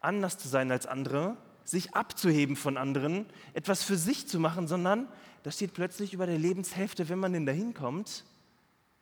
[0.00, 5.08] anders zu sein als andere, sich abzuheben von anderen, etwas für sich zu machen, sondern
[5.42, 8.24] da steht plötzlich über der Lebenshälfte, wenn man denn dahin kommt,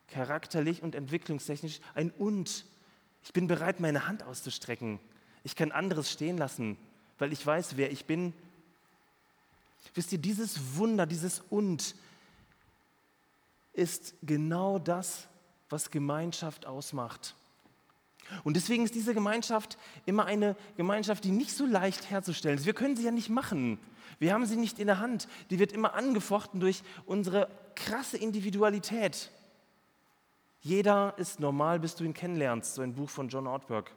[0.09, 2.65] charakterlich und entwicklungstechnisch ein Und.
[3.23, 4.99] Ich bin bereit, meine Hand auszustrecken.
[5.45, 6.79] Ich kann anderes stehen lassen,
[7.21, 8.33] weil ich weiß, wer ich bin.
[9.95, 11.95] Wisst ihr, dieses Wunder, dieses Und
[13.73, 15.29] ist genau das,
[15.69, 17.35] was Gemeinschaft ausmacht.
[18.45, 22.67] Und deswegen ist diese Gemeinschaft immer eine Gemeinschaft, die nicht so leicht herzustellen ist.
[22.67, 23.79] Wir können sie ja nicht machen.
[24.19, 25.29] Wir haben sie nicht in der Hand.
[25.51, 29.31] Die wird immer angefochten durch unsere krasse Individualität.
[30.61, 33.91] Jeder ist normal, bis du ihn kennenlernst, so ein Buch von John Ortberg.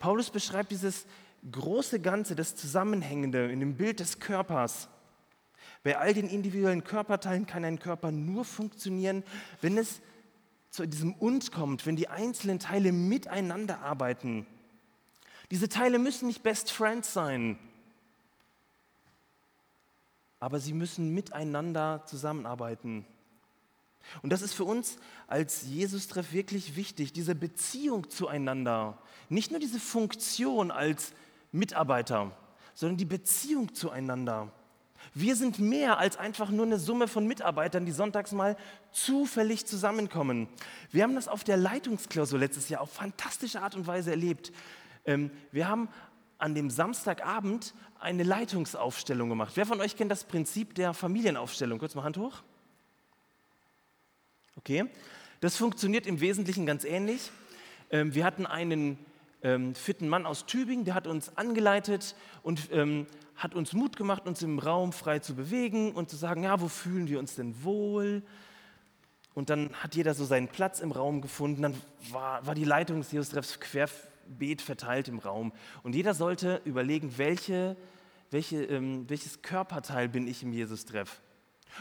[0.00, 1.06] Paulus beschreibt dieses
[1.52, 4.88] große Ganze, das Zusammenhängende in dem Bild des Körpers.
[5.84, 9.22] Bei all den individuellen Körperteilen kann ein Körper nur funktionieren,
[9.60, 10.00] wenn es
[10.70, 14.46] zu diesem Und kommt, wenn die einzelnen Teile miteinander arbeiten.
[15.50, 17.58] Diese Teile müssen nicht Best Friends sein,
[20.38, 23.04] aber sie müssen miteinander zusammenarbeiten.
[24.22, 28.98] Und das ist für uns als Jesus-Treff wirklich wichtig, diese Beziehung zueinander.
[29.28, 31.12] Nicht nur diese Funktion als
[31.52, 32.32] Mitarbeiter,
[32.74, 34.52] sondern die Beziehung zueinander.
[35.14, 38.56] Wir sind mehr als einfach nur eine Summe von Mitarbeitern, die sonntags mal
[38.92, 40.48] zufällig zusammenkommen.
[40.90, 44.52] Wir haben das auf der Leitungsklausur letztes Jahr auf fantastische Art und Weise erlebt.
[45.04, 45.88] Ähm, wir haben
[46.38, 49.52] an dem Samstagabend eine Leitungsaufstellung gemacht.
[49.56, 51.78] Wer von euch kennt das Prinzip der Familienaufstellung?
[51.78, 52.42] Kurz mal Hand hoch.
[54.60, 54.84] Okay.
[55.40, 57.30] Das funktioniert im Wesentlichen ganz ähnlich.
[57.90, 58.98] Ähm, wir hatten einen
[59.42, 62.68] ähm, fitten Mann aus Tübingen, der hat uns angeleitet und
[63.36, 66.68] hat uns Mut gemacht, uns im Raum frei zu bewegen und zu sagen, ja, wo
[66.68, 68.22] fühlen wir uns denn wohl?
[69.32, 71.62] Und dann hat jeder so seinen Platz im Raum gefunden.
[71.62, 71.74] Dann
[72.10, 75.54] war, war die Leitung des Jesus-Treffs querbeet verteilt im Raum.
[75.82, 77.78] Und jeder sollte überlegen, welche,
[78.30, 81.22] welche, ähm, welches Körperteil bin ich im Jesus-Treff.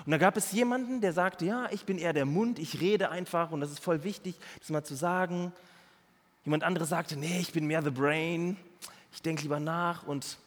[0.06, 3.10] Und da gab es jemanden, der sagte, ja, ich bin eher der Mund, ich rede
[3.10, 5.52] einfach und das ist voll wichtig, das mal zu sagen.
[6.46, 8.58] Jemand anderes sagte, nee, ich bin mehr the brain,
[9.12, 10.38] ich denke lieber nach und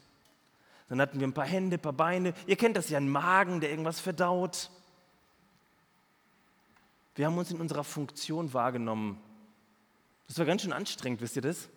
[0.88, 2.34] dann hatten wir ein paar Hände, ein paar Beine.
[2.46, 4.70] Ihr kennt das ja, ein Magen, der irgendwas verdaut.
[7.14, 9.20] Wir haben uns in unserer Funktion wahrgenommen.
[10.28, 11.68] Das war ganz schön anstrengend, wisst ihr das?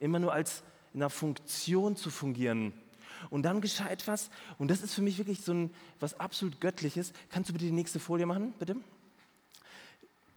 [0.00, 2.72] Immer nur als in einer Funktion zu fungieren.
[3.30, 7.12] Und dann geschah etwas, und das ist für mich wirklich so ein, was absolut Göttliches.
[7.30, 8.76] Kannst du bitte die nächste Folie machen, bitte?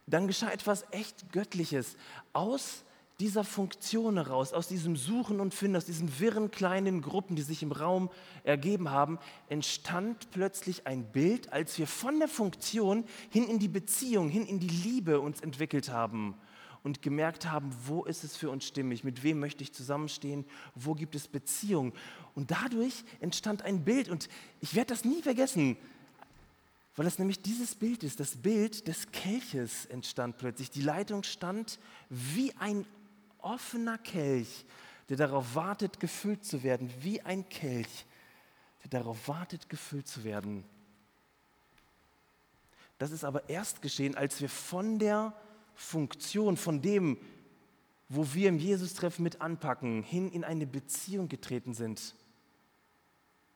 [0.05, 1.97] Dann geschah etwas echt Göttliches.
[2.33, 2.83] Aus
[3.19, 7.63] dieser Funktion heraus, aus diesem Suchen und Finden, aus diesen wirren kleinen Gruppen, die sich
[7.63, 8.09] im Raum
[8.43, 9.17] ergeben haben,
[9.49, 14.59] entstand plötzlich ein Bild, als wir von der Funktion hin in die Beziehung, hin in
[14.59, 16.35] die Liebe uns entwickelt haben
[16.87, 20.93] und gemerkt haben, wo ist es für uns stimmig, mit wem möchte ich zusammenstehen, wo
[20.93, 21.91] gibt es Beziehung.
[22.33, 24.29] Und dadurch entstand ein Bild und
[24.61, 25.75] ich werde das nie vergessen,
[26.95, 30.71] weil es nämlich dieses Bild ist, das Bild des Kelches entstand plötzlich.
[30.71, 31.77] Die Leitung stand
[32.09, 32.85] wie ein
[33.39, 34.63] offener Kelch,
[35.09, 38.05] der darauf wartet, gefüllt zu werden, wie ein Kelch,
[38.85, 40.63] der darauf wartet, gefüllt zu werden.
[42.97, 45.33] Das ist aber erst geschehen, als wir von der
[45.77, 47.17] Funktion, von dem,
[48.09, 52.15] wo wir im Jesus-Treff mit anpacken, hin in eine Beziehung getreten sind.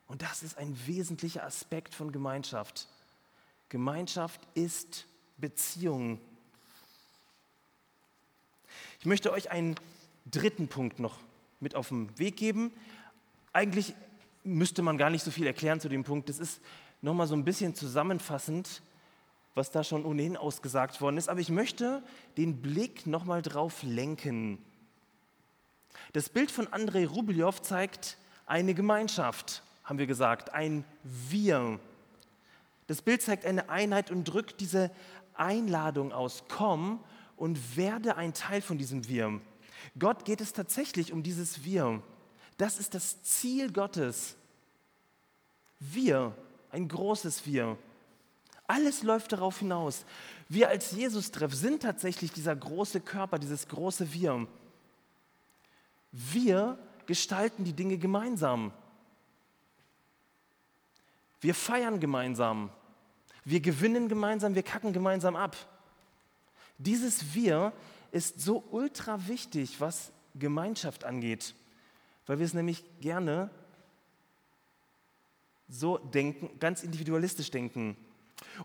[0.07, 2.87] Und das ist ein wesentlicher Aspekt von Gemeinschaft.
[3.69, 5.07] Gemeinschaft ist
[5.37, 6.19] Beziehung.
[8.99, 9.75] Ich möchte euch einen
[10.29, 11.17] dritten Punkt noch
[11.59, 12.71] mit auf den Weg geben.
[13.51, 13.95] Eigentlich
[14.43, 16.29] müsste man gar nicht so viel erklären zu dem Punkt.
[16.29, 16.61] Das ist
[17.01, 18.81] nochmal so ein bisschen zusammenfassend,
[19.55, 21.29] was da schon ohnehin ausgesagt worden ist.
[21.29, 22.03] Aber ich möchte
[22.37, 24.57] den Blick nochmal drauf lenken.
[26.13, 31.79] Das Bild von Andrei Rublev zeigt eine Gemeinschaft, haben wir gesagt, ein Wir.
[32.87, 34.91] Das Bild zeigt eine Einheit und drückt diese
[35.33, 36.43] Einladung aus.
[36.49, 37.03] Komm
[37.37, 39.39] und werde ein Teil von diesem Wir.
[39.97, 42.01] Gott geht es tatsächlich um dieses Wir.
[42.57, 44.35] Das ist das Ziel Gottes.
[45.79, 46.35] Wir,
[46.69, 47.77] ein großes Wir.
[48.71, 50.05] Alles läuft darauf hinaus.
[50.47, 54.47] Wir als Jesus-Treff sind tatsächlich dieser große Körper, dieses große Wir.
[56.13, 58.71] Wir gestalten die Dinge gemeinsam.
[61.41, 62.69] Wir feiern gemeinsam.
[63.43, 65.57] Wir gewinnen gemeinsam, wir kacken gemeinsam ab.
[66.77, 67.73] Dieses Wir
[68.13, 71.55] ist so ultra wichtig, was Gemeinschaft angeht,
[72.25, 73.49] weil wir es nämlich gerne
[75.67, 77.97] so denken, ganz individualistisch denken.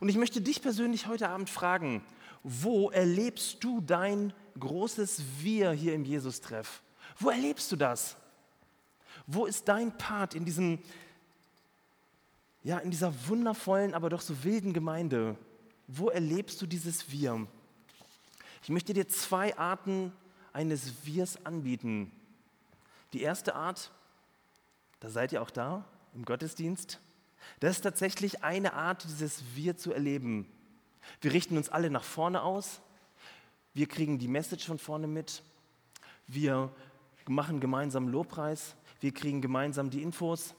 [0.00, 2.04] Und ich möchte dich persönlich heute Abend fragen,
[2.42, 6.82] wo erlebst du dein großes Wir hier im Jesus-Treff?
[7.18, 8.16] Wo erlebst du das?
[9.26, 10.78] Wo ist dein Part in diesem,
[12.62, 15.36] ja, in dieser wundervollen, aber doch so wilden Gemeinde?
[15.88, 17.46] Wo erlebst du dieses Wir?
[18.62, 20.12] Ich möchte dir zwei Arten
[20.52, 22.10] eines Wirs anbieten.
[23.12, 23.90] Die erste Art,
[25.00, 26.98] da seid ihr auch da im Gottesdienst,
[27.60, 30.46] das ist tatsächlich eine Art, dieses Wir zu erleben.
[31.20, 32.80] Wir richten uns alle nach vorne aus,
[33.74, 35.42] wir kriegen die Message von vorne mit,
[36.26, 36.70] wir
[37.26, 40.54] machen gemeinsam Lobpreis, wir kriegen gemeinsam die Infos.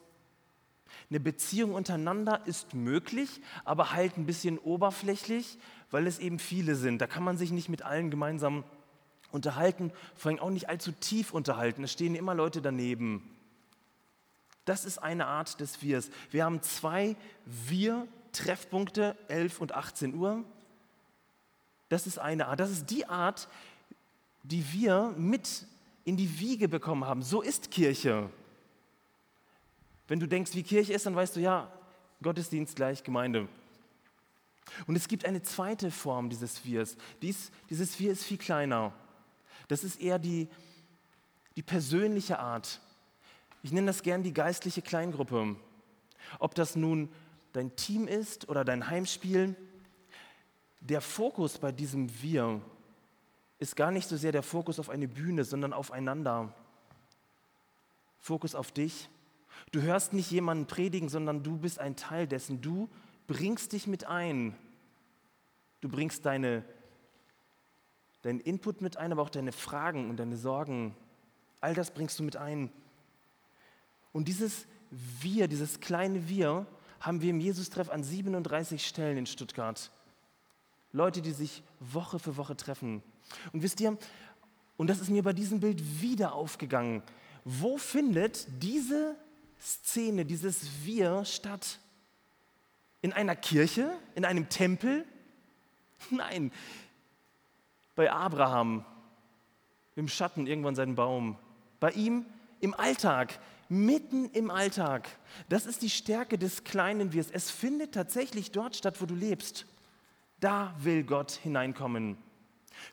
[1.09, 5.57] Eine Beziehung untereinander ist möglich, aber halt ein bisschen oberflächlich,
[5.91, 6.99] weil es eben viele sind.
[6.99, 8.63] Da kann man sich nicht mit allen gemeinsam
[9.31, 11.83] unterhalten, vor allem auch nicht allzu tief unterhalten.
[11.83, 13.36] Es stehen immer Leute daneben.
[14.67, 16.09] Das ist eine Art des Wirs.
[16.29, 20.43] Wir haben zwei Wir-Treffpunkte, 11 und 18 Uhr.
[21.87, 22.59] Das ist eine Art.
[22.59, 23.47] Das ist die Art,
[24.43, 25.65] die wir mit
[26.03, 27.21] in die Wiege bekommen haben.
[27.21, 28.29] So ist Kirche.
[30.09, 31.71] Wenn du denkst, wie Kirche ist, dann weißt du, ja,
[32.21, 33.47] Gottesdienst gleich Gemeinde.
[34.85, 36.97] Und es gibt eine zweite Form dieses Wirs.
[37.21, 38.91] Dies, dieses Wir ist viel kleiner.
[39.69, 40.49] Das ist eher die,
[41.55, 42.81] die persönliche Art.
[43.67, 45.57] Ich nenne das gern die geistliche Kleingruppe.
[46.39, 47.09] Ob das nun
[47.51, 49.57] dein Team ist oder dein Heimspiel,
[50.79, 52.61] der Fokus bei diesem Wir
[53.59, 56.53] ist gar nicht so sehr der Fokus auf eine Bühne, sondern aufeinander.
[58.19, 59.09] Fokus auf dich.
[59.73, 62.61] Du hörst nicht jemanden predigen, sondern du bist ein Teil dessen.
[62.61, 62.87] Du
[63.27, 64.55] bringst dich mit ein.
[65.81, 66.63] Du bringst deine,
[68.21, 70.95] deinen Input mit ein, aber auch deine Fragen und deine Sorgen.
[71.59, 72.71] All das bringst du mit ein.
[74.13, 74.65] Und dieses
[75.21, 76.65] Wir, dieses kleine Wir,
[76.99, 79.91] haben wir im Jesus-Treff an 37 Stellen in Stuttgart.
[80.91, 83.03] Leute, die sich Woche für Woche treffen.
[83.53, 83.97] Und wisst ihr,
[84.77, 87.03] und das ist mir bei diesem Bild wieder aufgegangen,
[87.43, 89.15] wo findet diese
[89.59, 91.79] Szene, dieses Wir statt?
[93.01, 93.91] In einer Kirche?
[94.15, 95.05] In einem Tempel?
[96.09, 96.51] Nein,
[97.95, 98.85] bei Abraham
[99.95, 101.37] im Schatten irgendwann seinen Baum.
[101.79, 102.25] Bei ihm
[102.59, 103.39] im Alltag,
[103.69, 105.09] mitten im Alltag.
[105.49, 107.29] Das ist die Stärke des kleinen Wirs.
[107.31, 109.65] Es findet tatsächlich dort statt, wo du lebst.
[110.39, 112.17] Da will Gott hineinkommen.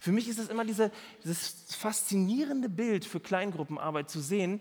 [0.01, 0.91] Für mich ist es immer diese,
[1.23, 4.61] dieses faszinierende Bild für Kleingruppenarbeit zu sehen,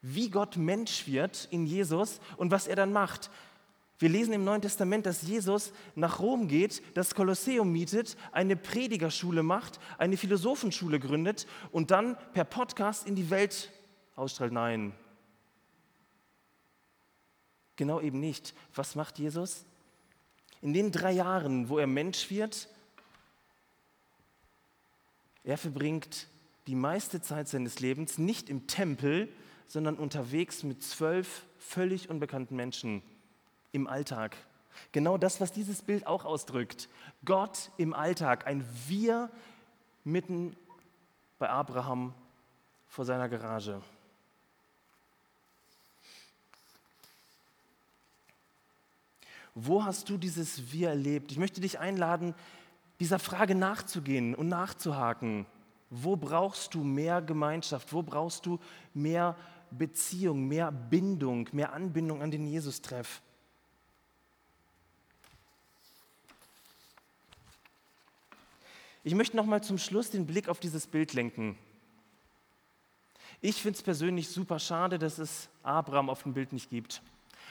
[0.00, 3.30] wie Gott Mensch wird in Jesus und was er dann macht.
[3.98, 9.42] Wir lesen im Neuen Testament, dass Jesus nach Rom geht, das Kolosseum mietet, eine Predigerschule
[9.42, 13.72] macht, eine Philosophenschule gründet und dann per Podcast in die Welt
[14.14, 14.52] ausstrahlt.
[14.52, 14.92] Nein,
[17.78, 18.54] Genau eben nicht.
[18.74, 19.64] Was macht Jesus?
[20.60, 22.68] In den drei Jahren, wo er Mensch wird,
[25.44, 26.26] er verbringt
[26.66, 29.32] die meiste Zeit seines Lebens nicht im Tempel,
[29.68, 33.00] sondern unterwegs mit zwölf völlig unbekannten Menschen
[33.70, 34.36] im Alltag.
[34.90, 36.88] Genau das, was dieses Bild auch ausdrückt.
[37.24, 39.30] Gott im Alltag, ein Wir
[40.02, 40.56] mitten
[41.38, 42.12] bei Abraham
[42.88, 43.80] vor seiner Garage.
[49.60, 51.32] Wo hast du dieses Wir erlebt?
[51.32, 52.32] Ich möchte dich einladen,
[53.00, 55.46] dieser Frage nachzugehen und nachzuhaken.
[55.90, 57.92] Wo brauchst du mehr Gemeinschaft?
[57.92, 58.60] Wo brauchst du
[58.94, 59.36] mehr
[59.72, 63.20] Beziehung, mehr Bindung, mehr Anbindung an den Jesus-Treff?
[69.02, 71.58] Ich möchte noch mal zum Schluss den Blick auf dieses Bild lenken.
[73.40, 77.02] Ich finde es persönlich super schade, dass es Abraham auf dem Bild nicht gibt.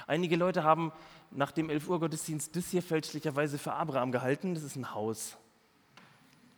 [0.05, 0.93] Einige Leute haben
[1.32, 4.56] nach dem 11 Uhr Gottesdienst das hier fälschlicherweise für Abraham gehalten.
[4.56, 5.38] Das ist ein Haus.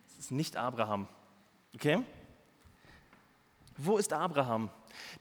[0.07, 1.07] Das ist nicht Abraham.
[1.75, 2.03] Okay?
[3.77, 4.69] Wo ist Abraham?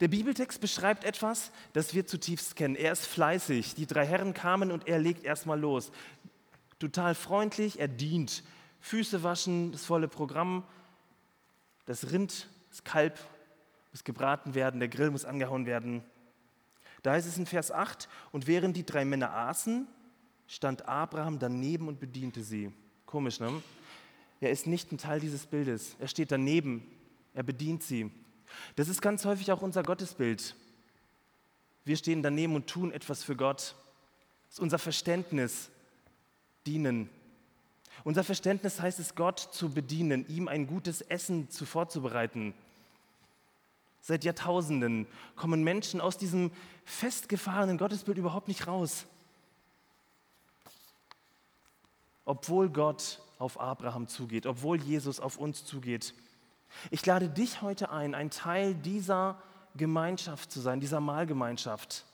[0.01, 2.75] Der Bibeltext beschreibt etwas, das wir zutiefst kennen.
[2.75, 3.75] Er ist fleißig.
[3.75, 5.93] Die drei Herren kamen und er legt erstmal los.
[6.79, 8.43] Total freundlich, er dient.
[8.81, 10.65] Füße waschen, das volle Programm.
[11.87, 13.19] Das Rind, das Kalb
[13.93, 16.03] muss gebraten werden, der Grill muss angehauen werden.
[17.03, 19.87] Da heißt es in Vers 8, und während die drei Männer aßen,
[20.47, 22.73] stand Abraham daneben und bediente sie.
[23.07, 23.63] Komisch, ne?
[24.41, 25.97] Er ist nicht ein Teil dieses Bildes.
[25.99, 26.83] Er steht daneben,
[27.35, 28.11] er bedient sie.
[28.77, 30.55] Das ist ganz häufig auch unser Gottesbild.
[31.85, 33.75] Wir stehen daneben und tun etwas für Gott.
[34.47, 35.71] Das ist unser Verständnis,
[36.67, 37.09] dienen.
[38.05, 42.55] Unser Verständnis heißt es, Gott zu bedienen, ihm ein gutes Essen zu vorzubereiten.
[44.09, 45.07] Seit Jahrtausenden
[45.37, 46.51] kommen Menschen aus diesem
[46.87, 49.05] festgefahrenen Gottesbild überhaupt nicht raus.
[52.25, 56.15] Obwohl Gott auf Abraham zugeht, obwohl Jesus auf uns zugeht.
[56.91, 59.43] Ich lade dich heute ein, ein Teil dieser
[59.77, 62.07] Gemeinschaft zu sein, dieser Mahlgemeinschaft,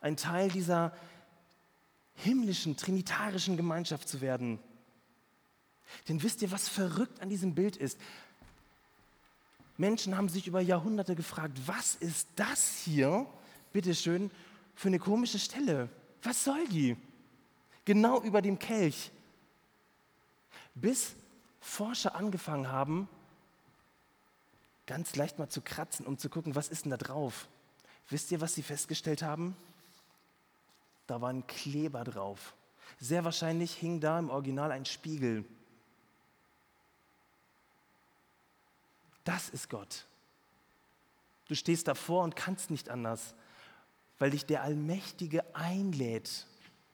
[0.00, 0.92] ein Teil dieser
[2.14, 4.60] himmlischen, trinitarischen Gemeinschaft zu werden.
[6.08, 7.98] Denn wisst ihr, was verrückt an diesem Bild ist?
[9.76, 13.26] Menschen haben sich über Jahrhunderte gefragt, was ist das hier,
[13.72, 14.30] bitteschön,
[14.74, 15.88] für eine komische Stelle?
[16.22, 16.96] Was soll die?
[17.84, 19.10] Genau über dem Kelch.
[20.74, 21.14] Bis
[21.60, 23.08] Forscher angefangen haben,
[24.86, 27.48] ganz leicht mal zu kratzen, um zu gucken, was ist denn da drauf.
[28.08, 29.56] Wisst ihr, was sie festgestellt haben?
[31.06, 32.54] Da war ein Kleber drauf.
[33.00, 35.44] Sehr wahrscheinlich hing da im Original ein Spiegel.
[39.24, 40.06] Das ist Gott.
[41.48, 43.34] Du stehst davor und kannst nicht anders,
[44.18, 46.46] weil dich der Allmächtige einlädt.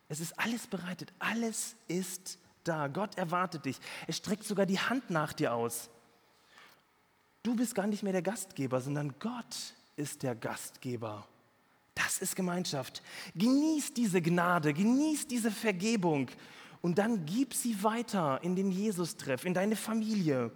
[0.08, 2.88] Es ist alles bereitet, alles ist da.
[2.88, 3.78] Gott erwartet dich.
[4.06, 5.90] Er streckt sogar die Hand nach dir aus.
[7.42, 11.26] Du bist gar nicht mehr der Gastgeber, sondern Gott ist der Gastgeber.
[11.94, 13.02] Das ist Gemeinschaft.
[13.34, 16.28] Genieß diese Gnade, genieß diese Vergebung
[16.80, 20.52] und dann gib sie weiter in den Jesus-Treff, in deine Familie.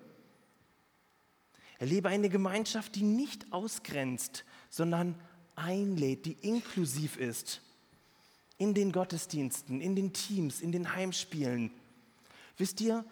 [1.83, 5.17] Erlebe eine Gemeinschaft, die nicht ausgrenzt, sondern
[5.57, 7.61] einlädt, die inklusiv ist.
[8.57, 11.73] In den Gottesdiensten, in den Teams, in den Heimspielen.
[12.57, 13.05] Wisst ihr,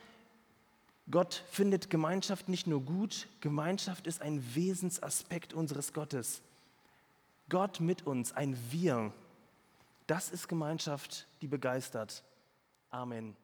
[1.10, 6.40] Gott findet Gemeinschaft nicht nur gut, Gemeinschaft ist ein Wesensaspekt unseres Gottes.
[7.48, 9.12] Gott mit uns, ein Wir.
[10.06, 12.22] Das ist Gemeinschaft, die begeistert.
[12.90, 13.34] Amen.